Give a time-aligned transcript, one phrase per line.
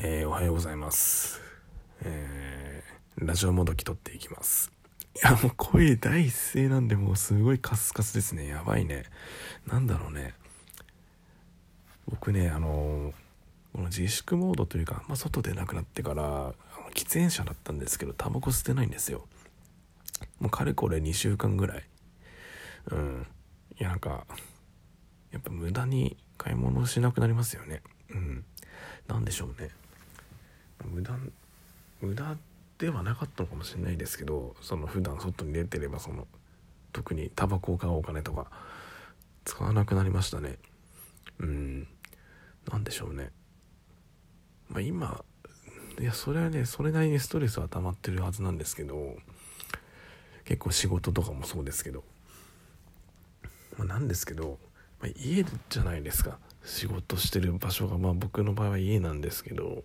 [0.00, 1.40] えー、おはようございます。
[2.02, 4.70] えー、ラジオもどき撮っていきます。
[5.16, 8.46] いや、もう声第一声なんで、もうすごいカスカスですね。
[8.46, 9.06] やばいね。
[9.66, 10.34] なんだろうね。
[12.08, 13.12] 僕ね、あの、
[13.72, 16.52] この自粛モードというか、まあ、外出なくなってから、
[16.94, 19.26] 喫煙者だったんですけど、タバコ吸ってないんですよ。
[20.38, 21.84] もうかれこれ2週間ぐらい。
[22.92, 23.26] うん。
[23.80, 24.28] いや、なんか、
[25.32, 27.82] やっぱ無駄に買い物しなくなりますよね。
[28.10, 28.44] うん。
[29.08, 29.70] 何でしょうね
[30.84, 31.16] 無駄
[32.00, 32.36] 無駄
[32.78, 36.26] ではなかったのかもしれないですけどその普段外に出てればその
[36.92, 38.46] 特にタバコを買うお金とか
[39.44, 40.58] 使わなくなりましたね。
[41.38, 41.88] うん。
[42.70, 43.30] 何でしょうね。
[44.68, 45.24] まあ今
[46.00, 49.16] いやそれはねそれなりにストレスは溜まってるはずなんですけど
[50.44, 52.04] 結構仕事とかもそうですけど
[53.76, 54.58] まあなんですけど、
[55.00, 56.38] まあ、家じゃないですか。
[56.64, 59.84] 仕事してる場所がまあ僕の場合は家なんですけど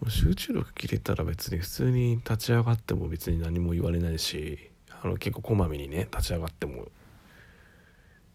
[0.00, 4.70] もう集中力切れたら別に普通に立ち上がっても別に何も言われないし
[5.02, 6.86] あの結構こまめにね立ち上がっても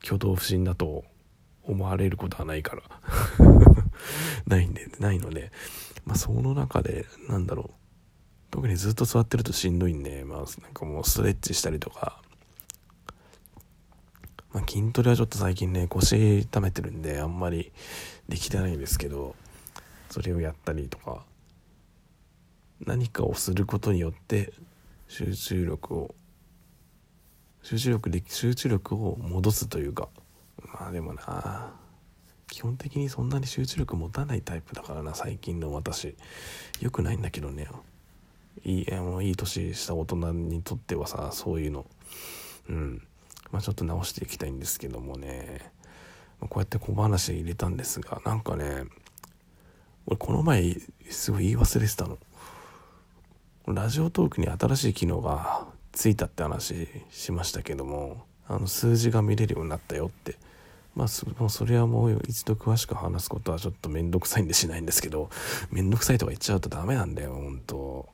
[0.03, 1.03] 挙動不審だと
[1.63, 2.83] 思われることはないから
[4.47, 5.51] ないんでないので
[6.05, 7.73] まあその中でなんだろう
[8.51, 12.21] 特にずっと座ってるとしんどいんでまあなんかもうストレッチしたりとか
[14.53, 17.71] まあ、筋トレはちょっと最近ね腰痛めてるんであんまり
[18.27, 19.35] できてないんですけど
[20.09, 21.23] それをやったりとか
[22.85, 24.53] 何かをすることによって
[25.07, 26.15] 集中力を
[27.61, 30.09] 集中力で集中力を戻すというか
[30.73, 31.73] まあでもな
[32.47, 36.15] 基本的にそんなに集中力持たないタイプだからな最近の私。
[36.81, 37.67] よくないんだけどね。
[38.65, 41.85] いいあのいい年した大人にとってはさそういうの。
[42.69, 43.03] うん。
[43.51, 45.71] まあ、ちょっと直していきたいんですけどもね、
[46.47, 48.85] こうやって小話入れたんですがなんかね
[50.05, 50.75] 俺この前
[51.09, 52.17] すごい言い忘れてたの。
[53.67, 60.35] ラジオトークに新しい機能がついたって話しましたけどもあの数字が見れるようになったよって。
[60.95, 65.29] まあそれはもう一度詳しく話すことはちょっと面倒くさいんでしないんですけど
[65.71, 68.09] 面倒くさいとか言っちゃうとダメなんだよ本当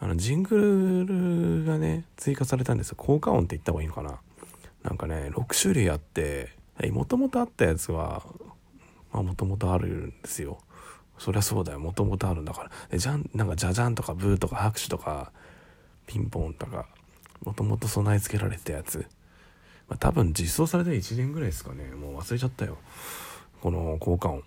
[0.00, 2.94] あのジングルがね追加されたんですよ。
[2.96, 4.20] 効果音って言った方がいいのかな。
[4.84, 6.54] なんかね6種類あって
[6.92, 8.22] もともとあったやつは
[9.12, 10.58] もともとあるんですよ。
[11.18, 11.80] そりゃそうだよ。
[11.80, 12.98] もともとあるんだから。
[12.98, 15.32] じゃんなんかじゃじゃんとかブーとか拍手とか
[16.06, 16.86] ピンポンとか
[17.44, 19.06] もともと備え付けられてたやつ、
[19.88, 21.84] まあ、多分実装されて1年ぐらいですかね。
[21.94, 22.78] もう忘れちゃったよ。
[23.60, 24.42] この効果音。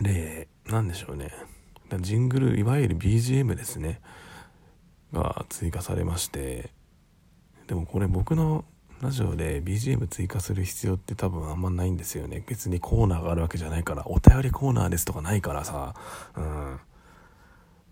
[0.00, 1.30] で何でしょうね。
[2.00, 4.00] ジングルいわゆる BGM ですね。
[5.12, 6.70] が追加されまして。
[7.68, 8.64] でもこれ僕の
[9.04, 12.42] ラジオで BGM 追加する必要って多分あんまないんですよね。
[12.48, 15.94] 別にコーナーがあるわけじゃないからお便りコーナーですとかないからさ。
[16.34, 16.80] うん。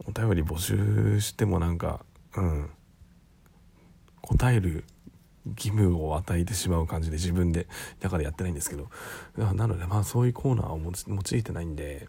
[0.07, 2.01] お便り募集してもなんか
[2.35, 2.71] うん。
[4.23, 4.85] 答える
[5.55, 7.67] 義務を与えてしまう感じで自分で
[8.01, 8.89] だからやってないんですけど。
[9.37, 12.09] なのでまあそういうコーナーを用いてないんで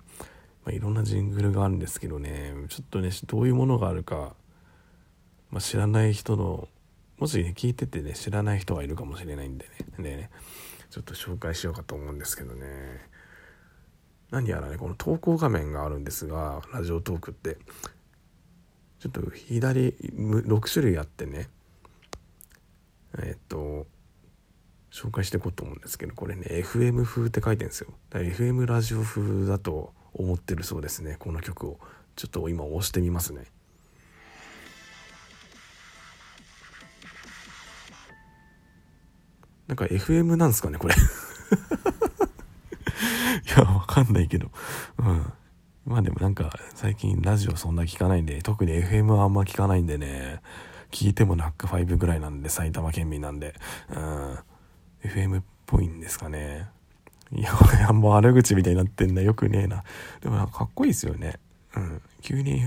[0.64, 2.54] まあ、いろんなジングルがあるんですけどね。
[2.70, 4.34] ちょっとねどういうものがあるか、
[5.52, 6.70] まあ、知らない人の
[7.24, 9.72] もしね聞いててね知らない人がいるかもしれないんでね。
[9.98, 10.30] でね
[10.90, 12.68] ちょっと紹介しようかと思うんですけどね。
[14.30, 17.60] 何やらねこの投稿画面があるんですがラジオトークって。
[19.00, 21.48] ちょっと左6種類あってね。
[23.20, 23.88] えっと
[24.92, 27.94] 紹介していこうと思うんですけどこれね FM 風って書いてるんですよ。
[28.10, 31.80] だから FM ラジオ風だと思ってるそうですねこの曲を。
[32.18, 33.46] ちょっと今押してみますね。
[39.74, 40.98] なんか FM なんすかねこれ い
[43.58, 44.52] やわかんないけど
[45.00, 45.34] うん
[45.86, 50.42] まあでもなんか最近ラジオそんな聞かないんで特に FM はあんま聞かないんでね
[50.92, 53.56] 聞いてもナック5ぐらいなんで埼玉県民なんで
[53.90, 54.38] うん
[55.04, 56.70] FM っぽいんですかね
[57.36, 57.52] いや、
[57.94, 59.24] もう悪口みたいになってんだ。
[59.24, 59.84] よくねえな。
[60.22, 61.40] でもかっこいいですよね。
[61.76, 62.02] うん。
[62.22, 62.62] 急に、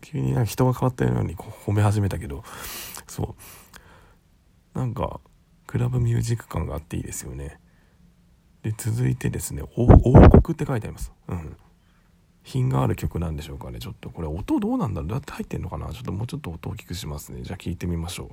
[0.00, 2.42] 急になんか人が変わったように褒め始めたけど、
[3.06, 3.36] そ
[4.74, 4.78] う。
[4.78, 5.20] なんか、
[5.70, 7.60] クラブミュージック感があっていいですよね。
[8.64, 11.12] で、続いてですね、王国って書いてあります。
[11.28, 11.56] うん。
[12.42, 13.78] 品がある曲なんでしょうかね。
[13.78, 17.42] ちょっとこれ音どうなんだろうどうやって入ってんのかなちょっともうちょっと音大きくしますね。
[17.42, 18.28] じゃあ聞いてみましょう。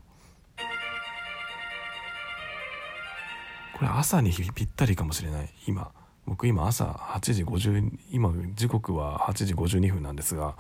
[3.78, 5.92] これ朝にぴったりかもしれない今
[6.26, 10.56] 僕今朝8時50今時刻は8時52分なんですが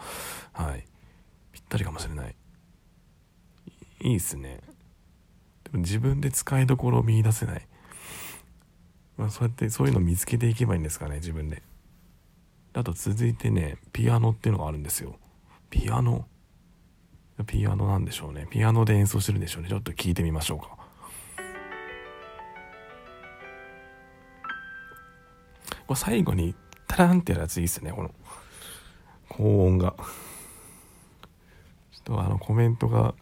[0.53, 0.85] はい
[1.51, 2.35] ぴったりかもしれない
[4.01, 4.59] いいっすね
[5.71, 7.67] でも自分で使いどころを見いだせない、
[9.17, 11.61] まあ、そうやってそういうのを見つけていけばいいんですかね自分で。
[12.73, 15.17] あと続いてねピアノっていうのがあるんですよ。
[15.69, 16.25] ピアノ。
[17.45, 18.47] ピアノなんでしょうね。
[18.49, 19.69] ピアノで演奏してるんでしょうね。
[19.69, 20.77] ちょっと聞いてみましょうか。
[25.87, 26.55] これ最後に
[26.87, 28.11] タランってやるやついいっすねこの。
[29.27, 29.95] 高音が。
[29.97, 30.05] ちょ
[31.99, 33.15] っとあのコメントが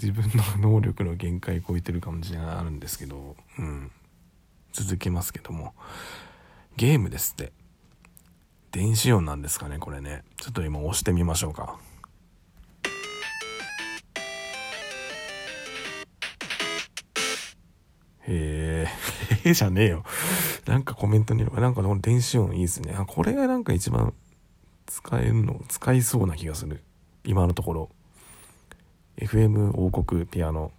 [0.00, 0.24] 自分
[0.60, 3.90] の能力の限界超えてる感じがあるんですけどうん
[4.72, 5.74] 続けますけども
[6.76, 7.52] ゲームですって
[8.70, 11.78] 電子音なんですかねこれねちょっと今押してみましょうか
[18.28, 20.04] へえ、へえじゃねえよ。
[20.66, 22.94] なんかコメントに、なんかこの電子音いいですね。
[22.94, 24.12] あ、これがなんか一番
[24.86, 26.84] 使えるの、使いそうな気がする。
[27.24, 27.90] 今のところ。
[29.18, 30.70] FM 王国ピアノ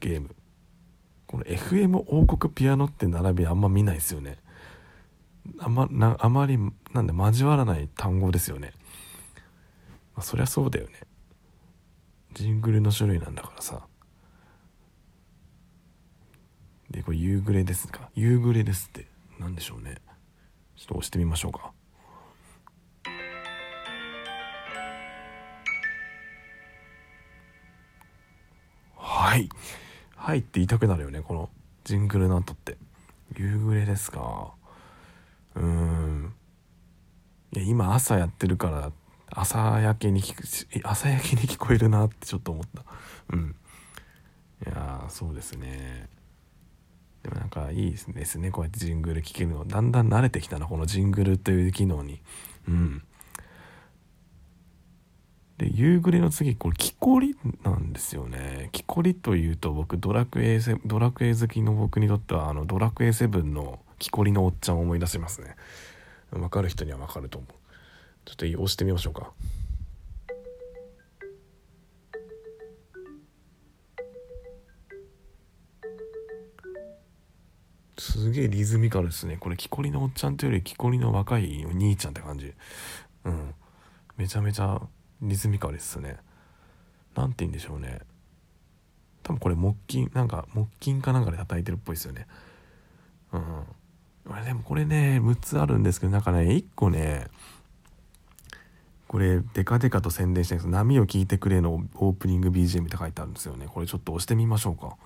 [0.00, 0.34] ゲーム。
[1.26, 4.38] この FM 王国ピアノって並びあんま見ないですよね。
[5.58, 6.58] あまなあまり
[6.94, 8.72] なんで交わらない単語ですよね。
[10.14, 10.94] まあ、そりゃそうだよね。
[12.32, 13.86] ジングルの種類なんだからさ。
[16.90, 19.06] で、これ夕暮れですか夕暮れですって。
[19.38, 19.96] 何でしょうね。
[20.76, 21.72] ちょっと押してみましょうか。
[29.18, 29.48] はい。
[30.14, 31.50] はいって言いたくなるよね、この
[31.82, 32.76] ジングルの後って。
[33.36, 34.52] 夕暮れですか。
[35.56, 36.32] うーん。
[37.52, 38.92] いや、今朝やってるから、
[39.30, 40.44] 朝焼けに聞く、
[40.86, 42.84] 朝焼けに聞こえるなってちょっと思った。
[43.32, 43.56] うん。
[44.64, 46.08] いやそうですね。
[47.24, 52.20] でもなんかいいですねこうやってジングル聴けるのだんだん慣れてきたなこのジングルという機能に
[52.68, 53.02] うん
[55.58, 58.70] で夕暮れの次これ木こりなんですよね。
[58.72, 65.56] 木こりというと僕ドラクエドラクエ好きの僕にとってはあのドラクエ7の木こりのおっちゃんを思い出しますね。
[66.30, 67.52] 分かる人には分かると思う。
[68.24, 69.32] ちょっと押してみましょうか。
[77.98, 79.38] すげえリズミカルですね。
[79.38, 82.54] これ木こりのおっちゃんというより木こりの若いお兄ちゃんって感じ。
[83.24, 83.54] うん。
[84.16, 84.80] めちゃめちゃ
[85.22, 86.16] リズミカルですね。
[87.14, 88.00] 何て言うんでしょうね。
[89.22, 92.26] 多分これ木琴なんか木琴かなんかで叩いてるっぽいですよね。
[93.32, 93.64] うん
[94.44, 97.28] でもこれね6つあるんですけどなんかね1個ね
[99.06, 103.66] これデカデカと宣伝してるんです波を聞いてくれのオープニング BGM って書いてあるんですよね。
[103.66, 104.96] これちょっと押してみましょうか。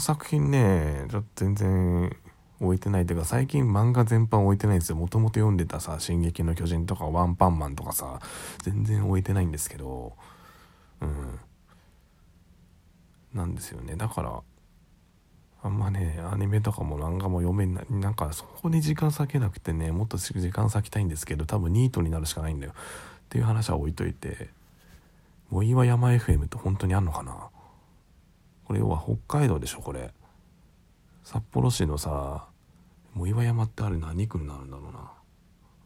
[0.00, 2.16] 作品ねちょっと全然
[2.60, 3.06] 置いてない。
[3.06, 4.96] というか最近漫画全般置いてないんですよ。
[4.96, 8.20] もともと読んでたさ「進撃の巨人」とか「ワンパンマン」とかさ
[8.62, 10.14] 全然置いてないんですけど
[11.00, 11.40] うん。
[13.32, 13.96] なんですよね。
[13.96, 14.42] だから
[15.62, 17.86] あんまねアニメとかも漫画も読めない。
[17.90, 22.72] なんかそこに時間割けなくてねもっと時間割きたいんですけど多分ニートになるしかないんだよ。
[22.72, 22.74] っ
[23.28, 24.50] ていう話は置いといて。
[25.50, 27.48] 藻岩山 FM って本当にあんのかな？
[28.70, 30.14] これ要は北海道でしょこれ。
[31.24, 32.46] 札幌市のさ
[33.16, 35.10] 藻岩山ってあれ何区になるんだろうな。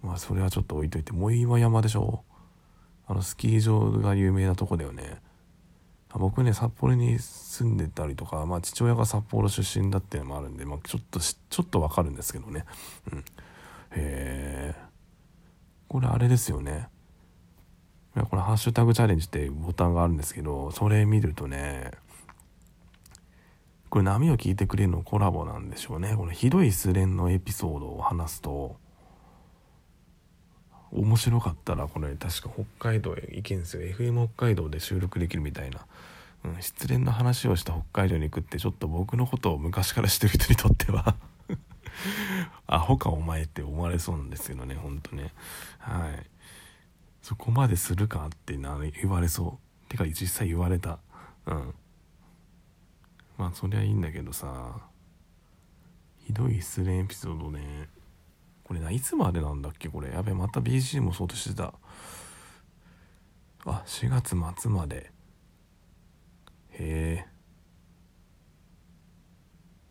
[0.03, 2.25] まあそれはちょっと置いといて藻岩山でしょ。
[3.07, 5.23] あのスキー場が有名なとこだよね。
[6.13, 12.67] 僕ね札幌に住んでたりとか、まあ、父親が札幌出身だっていうのもあるんで、まあ、ちょっとちょっとわかるんですけどね。
[13.11, 13.19] うん。
[13.21, 13.25] へ
[13.97, 14.75] え
[15.89, 16.89] これあれですよね。
[18.13, 21.91] これ「ハッシュタグチャレンジ」ってボタンがあるんですけどそれ見るとね
[23.95, 26.17] これ波を聞いてくれるのコラボなんでしょうね。
[26.17, 28.75] このひどい失恋のエピソードを話すと。
[30.91, 33.83] 面白かったらこれ確か北海道へ行けんすよ。
[33.83, 35.87] FM 北海道で収録できるみたいな、
[36.45, 41.15] うん、失恋の話をした北海道に行くってちょっと僕のことを昔から知ってる人にとっては。
[42.67, 45.33] アホかお前って思われそうなんですけどねほんとね。
[45.79, 46.27] はい。
[47.23, 49.89] そこまでするかってな言われそう。
[49.89, 50.99] てか実際言われた。
[51.47, 51.75] うん。
[53.37, 54.81] まあそりゃいいんだけどさ
[56.25, 57.89] ひどい失恋エピソードね。
[58.65, 60.11] これないつまでなんだっけこれ。
[60.11, 61.75] やべまた BG もそうとしてた。
[63.67, 65.13] あ4月末まで。
[66.71, 67.27] へえ。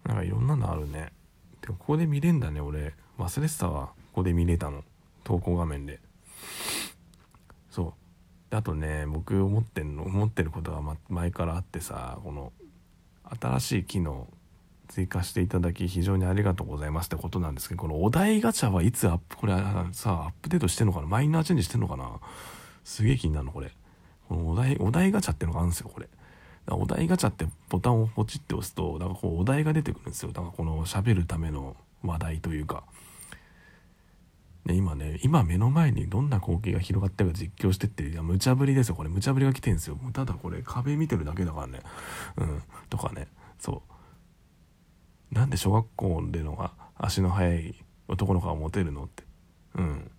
[0.06, 1.14] なんかいろんなのあるね。
[1.62, 2.96] でもここで見れんだね俺。
[3.20, 3.88] 忘れてたわ。
[3.88, 4.84] ここで見れたの。
[5.24, 6.00] 投稿画面で。
[7.70, 7.94] そ
[8.52, 8.56] う。
[8.56, 12.52] あとね僕思ってんの思ってることが前からあってさこの
[13.42, 14.28] 新しい機能
[14.90, 19.54] 追加していただき非常にありがとうございますってことなんですけどこのお題ガチャはいつアップこれ
[19.92, 21.08] さアップデートしてんのかな？
[21.08, 22.20] マイナーチェンジしてんのかな？
[22.84, 23.72] すげえ気になるのこれ。
[24.28, 26.08] このお題お題ガチャってのがあるんですよこれ。
[26.70, 30.32] お題ガチャってボタンをポチって押すとなんかこうお題が出てくるんですよ。
[30.32, 32.84] だからこの喋るための話題というか。
[34.74, 38.96] で今ね今目の前にどんな光景が広がってるか実況してっていや無茶ぶりですよ。
[38.96, 39.96] これ無茶ぶりが来てんですよ。
[39.96, 41.82] もうただこれ壁見てるだけだからね。
[42.38, 42.64] うん。
[42.90, 43.28] とかね。
[43.60, 43.84] そ
[45.32, 45.36] う。
[45.36, 47.76] なんで小学校でのが足の速い
[48.08, 49.24] 男の子がモテるのって。
[49.76, 50.12] うん。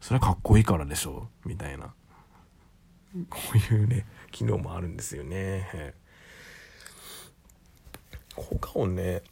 [0.00, 1.94] それはかっこいいからでしょみたいな。
[3.30, 5.94] こういうね機能もあるんですよね。
[8.34, 9.22] 効果音ね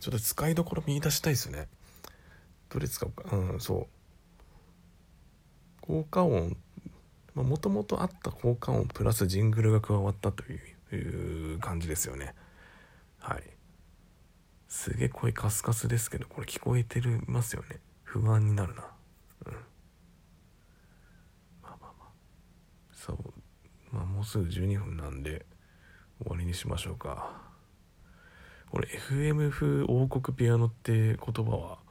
[0.00, 1.68] ちょっと使いどころ見出したいですよね。
[2.76, 3.34] どれ使うか。
[3.34, 3.86] うんそう。
[5.80, 6.56] 効果音。
[7.34, 10.44] もともとあった効果音プラスジングルが加わったと
[10.94, 12.34] いう感じですよね。
[13.18, 13.42] はい。
[14.68, 17.80] すげえ声カスカスですけどこれ聞こえてるますよね。
[18.04, 18.84] 不安になるな。
[19.46, 19.52] うん。
[21.62, 22.08] まあまあまあ。
[22.92, 23.16] そう。
[23.90, 25.46] まあもうすぐ12分なんで
[26.20, 27.32] 終わりにしましょうか。
[28.70, 31.85] これ FM 風王国ピアノって言葉は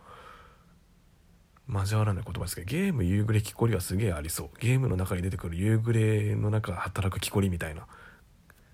[1.68, 4.50] 交わらない言葉ですけどゲーム夕暮れ木こりはすげえありそう。
[4.60, 7.82] ゲームの中に出てくる夕暮れの中働く木こりみたいな。
[7.82, 7.88] ちょっ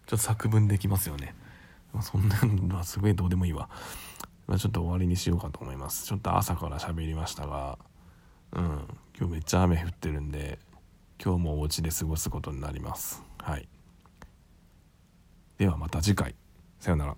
[0.08, 1.36] と作文できますよね、
[1.94, 3.70] まあ、そんなのはすごいどうでもいいわ、
[4.46, 6.06] まあ、ちょっと終わりにしようかと思います。
[6.06, 7.78] ちょっと朝から喋りましたが。
[8.54, 8.88] うん。
[9.18, 10.60] 今日めっちゃ雨降ってるんで
[11.24, 13.24] 今日もお家で過ごすことになります。
[13.38, 13.70] はい。
[15.58, 16.36] ではまた次回。
[16.80, 17.16] さよなら。